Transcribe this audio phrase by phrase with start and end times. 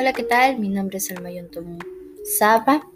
[0.00, 0.58] Hola, ¿qué tal?
[0.58, 1.78] Mi nombre es Almayon Tomu
[2.38, 2.88] Zapa.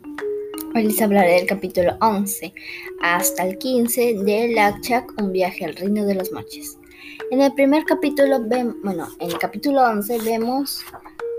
[0.74, 2.54] Hoy les hablaré del capítulo 11
[3.02, 6.78] hasta el 15 de Lakchak, un viaje al reino de los moches.
[7.30, 10.82] En el primer capítulo, bueno, en el capítulo 11 vemos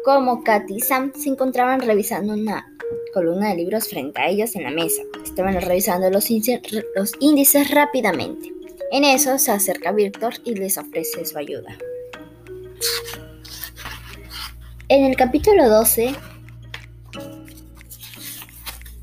[0.03, 2.71] cómo Kat y Sam se encontraban revisando una
[3.11, 5.01] columna de libros frente a ellos en la mesa.
[5.23, 6.29] Estaban revisando los,
[6.95, 8.53] los índices rápidamente.
[8.91, 11.75] En eso se acerca Víctor y les ofrece su ayuda.
[14.87, 16.13] En el capítulo 12,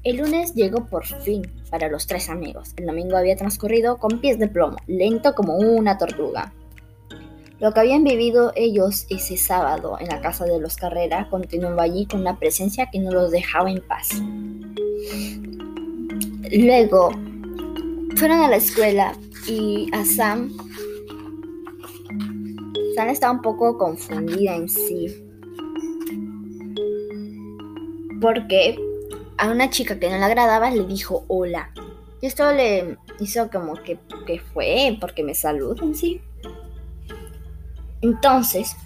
[0.04, 2.72] el lunes llegó por fin para los tres amigos.
[2.76, 6.52] El domingo había transcurrido con pies de plomo, lento como una tortuga.
[7.58, 12.06] Lo que habían vivido ellos ese sábado en la casa de los Carrera continuaba allí
[12.06, 14.10] con una presencia que no los dejaba en paz.
[16.52, 17.10] Luego
[18.14, 19.16] fueron a la escuela
[19.48, 20.56] y a Sam.
[22.94, 25.31] Sam estaba un poco confundida en sí
[28.22, 28.78] porque
[29.36, 31.70] a una chica que no le agradaba le dijo hola.
[32.22, 36.22] Y esto le hizo como que, que fue porque me saludan, sí.
[38.00, 38.76] Entonces,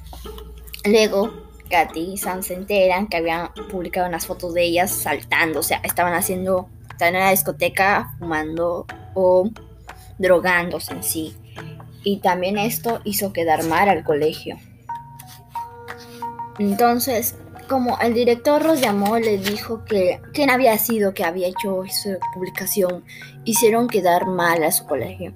[0.84, 1.30] luego
[1.70, 5.80] Katy y Sam se enteran que habían publicado unas fotos de ellas saltando, o sea,
[5.84, 9.50] estaban haciendo, estaban en la discoteca fumando o
[10.18, 11.36] drogándose en sí.
[12.02, 14.56] Y también esto hizo quedar mal al colegio.
[16.58, 17.36] Entonces,
[17.66, 22.18] como el director los llamó, le dijo que quién había sido que había hecho esa
[22.34, 23.04] publicación,
[23.44, 25.34] hicieron quedar mal a su colegio.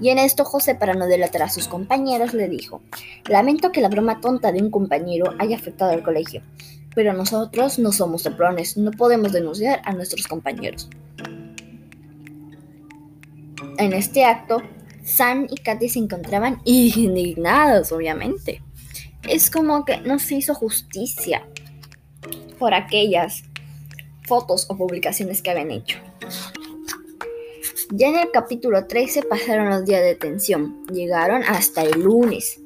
[0.00, 2.80] Y en esto José, para no delatar a sus compañeros, le dijo,
[3.28, 6.42] lamento que la broma tonta de un compañero haya afectado al colegio,
[6.94, 10.88] pero nosotros no somos soplones, no podemos denunciar a nuestros compañeros.
[13.78, 14.62] En este acto,
[15.04, 18.62] Sam y Katy se encontraban indignados, obviamente.
[19.28, 21.46] Es como que no se hizo justicia
[22.60, 23.42] por aquellas
[24.28, 25.98] fotos o publicaciones que habían hecho.
[27.90, 32.60] Ya en el capítulo 13 pasaron los días de detención, llegaron hasta el lunes.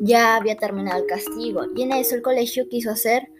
[0.00, 3.30] Ya había terminado el castigo y en eso el colegio quiso hacer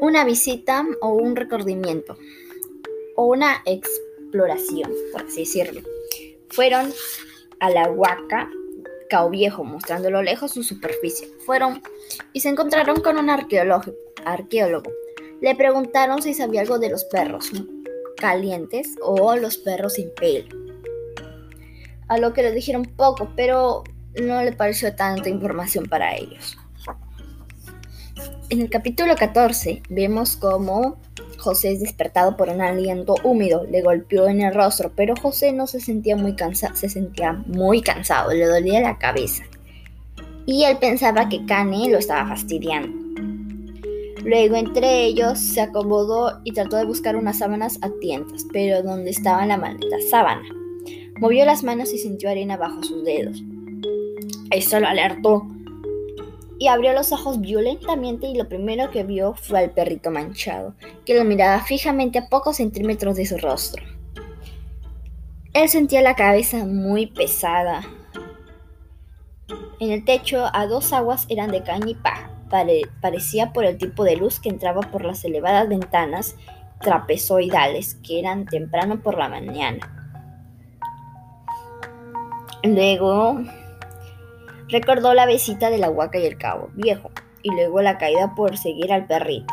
[0.00, 2.18] una visita o un recordimiento
[3.16, 5.80] o una exploración, por así decirlo.
[6.50, 6.92] Fueron
[7.60, 8.50] a la Huaca,
[9.08, 11.28] Cao Viejo, mostrando a lo lejos su superficie.
[11.46, 11.82] Fueron
[12.32, 14.92] y se encontraron con un arqueólogo
[15.42, 17.50] le preguntaron si sabía algo de los perros
[18.16, 20.56] calientes o los perros sin pelo.
[22.06, 23.82] A lo que le dijeron poco, pero
[24.22, 26.56] no le pareció tanta información para ellos.
[28.50, 30.98] En el capítulo 14 vemos cómo
[31.38, 35.66] José es despertado por un aliento húmedo, le golpeó en el rostro, pero José no
[35.66, 39.42] se sentía muy cansado, se sentía muy cansado, le dolía la cabeza.
[40.46, 43.01] Y él pensaba que Kane lo estaba fastidiando.
[44.24, 49.10] Luego entre ellos se acomodó y trató de buscar unas sábanas a tientas, pero donde
[49.10, 50.48] estaba la maldita sábana.
[51.18, 53.42] Movió las manos y sintió arena bajo sus dedos.
[54.50, 55.46] Esto lo alertó
[56.58, 61.16] y abrió los ojos violentamente y lo primero que vio fue al perrito manchado, que
[61.16, 63.82] lo miraba fijamente a pocos centímetros de su rostro.
[65.52, 67.82] Él sentía la cabeza muy pesada.
[69.80, 72.31] En el techo a dos aguas eran de caña y paja
[73.00, 76.36] parecía por el tipo de luz que entraba por las elevadas ventanas
[76.80, 79.80] trapezoidales que eran temprano por la mañana.
[82.62, 83.40] Luego
[84.68, 87.10] recordó la visita de la huaca y el cabo viejo,
[87.42, 89.52] y luego la caída por seguir al perrito.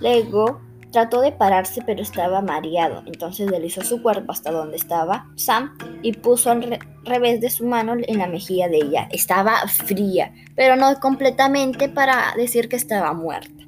[0.00, 0.60] Luego
[0.92, 6.12] Trató de pararse pero estaba mareado, entonces deslizó su cuerpo hasta donde estaba Sam y
[6.12, 9.08] puso al revés de su mano en la mejilla de ella.
[9.10, 13.64] Estaba fría, pero no completamente para decir que estaba muerta.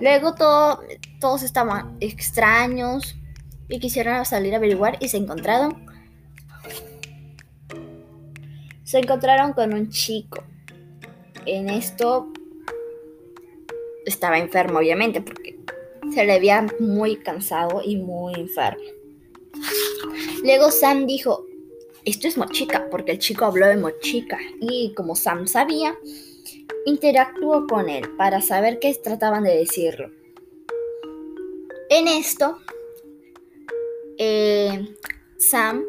[0.00, 3.16] Luego todos estaban extraños
[3.68, 5.90] y quisieron salir a averiguar y se encontraron
[8.90, 10.42] se encontraron con un chico.
[11.46, 12.32] En esto
[14.04, 15.59] estaba enfermo, obviamente, porque
[16.14, 18.82] se le veía muy cansado y muy enfermo.
[20.42, 21.44] Luego Sam dijo,
[22.04, 25.94] esto es Mochica, porque el chico habló de Mochica y como Sam sabía,
[26.86, 30.10] interactuó con él para saber qué trataban de decirlo.
[31.90, 32.58] En esto,
[34.18, 34.94] eh,
[35.38, 35.84] Sam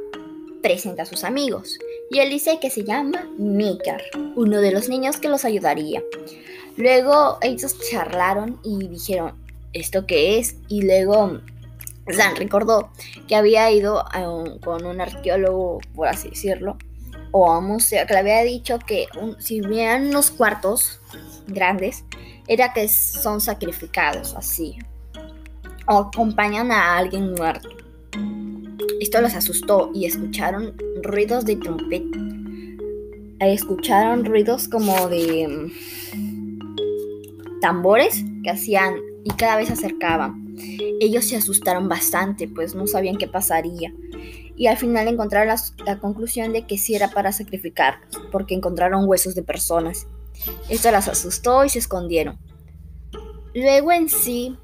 [0.62, 1.80] presenta a sus amigos
[2.10, 4.02] y él dice que se llama Mikar,
[4.36, 6.04] uno de los niños que los ayudaría.
[6.78, 9.41] Luego ellos charlaron y dijeron,
[9.74, 10.56] ¿esto qué es?
[10.68, 11.40] Y luego
[12.10, 12.92] Sam recordó
[13.28, 14.04] que había ido
[14.62, 16.78] con un arqueólogo, por así decirlo,
[17.32, 19.08] o a un museo, que le había dicho que
[19.40, 21.00] si vean los cuartos
[21.48, 22.04] grandes
[22.48, 24.78] era que son sacrificados así
[25.88, 27.70] o acompañan a alguien muerto.
[29.00, 32.20] Esto los asustó y escucharon ruidos de trompeta.
[33.40, 40.56] Escucharon ruidos como de mm, tambores que hacían y cada vez se acercaban.
[41.00, 43.94] Ellos se asustaron bastante, pues no sabían qué pasaría.
[44.56, 49.36] Y al final encontraron la, conclusión de que sí era para sacrificarlos, porque encontraron huesos
[49.36, 50.08] de personas.
[50.70, 52.38] Esto las asustó y se escondieron.
[53.54, 54.58] Luego en sí,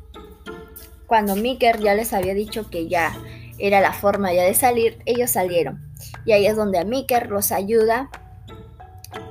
[1.07, 3.17] cuando Miker ya les había dicho que ya
[3.57, 5.87] era la forma ya de salir, ellos salieron.
[6.25, 8.09] Y ahí es donde Miker los ayuda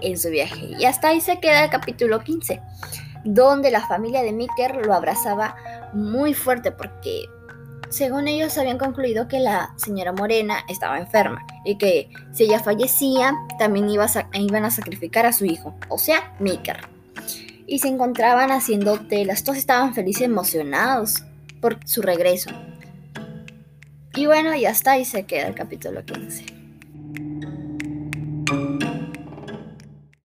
[0.01, 0.71] en su viaje.
[0.79, 2.61] Y hasta ahí se queda el capítulo 15,
[3.27, 5.57] donde la familia de Miker lo abrazaba
[5.93, 7.27] muy fuerte porque
[7.89, 13.35] según ellos habían concluido que la señora Morena estaba enferma y que si ella fallecía
[13.59, 16.79] también iba iban a sacrificar a su hijo, o sea, Miker.
[17.67, 21.25] Y se encontraban haciendo telas, todos estaban felices emocionados
[21.61, 22.51] por su regreso.
[24.15, 26.56] Y bueno, ya está, y se queda el capítulo 15.